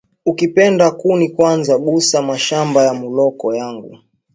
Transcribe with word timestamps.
Uki 0.31 0.47
penda 0.55 0.85
kuni 0.99 1.25
kwaza 1.33 1.75
gusa 1.85 2.17
mashamba 2.29 2.83
ya 2.87 2.93
muloko 3.01 3.55
yangu 3.59 3.99